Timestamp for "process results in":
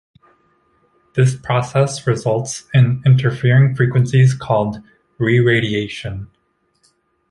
1.35-3.03